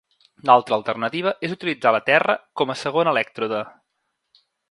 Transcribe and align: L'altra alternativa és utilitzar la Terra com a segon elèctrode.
L'altra 0.49 0.77
alternativa 0.79 1.33
és 1.49 1.53
utilitzar 1.57 1.91
la 1.97 2.01
Terra 2.09 2.37
com 2.63 2.73
a 2.75 2.79
segon 2.85 3.11
elèctrode. 3.13 3.61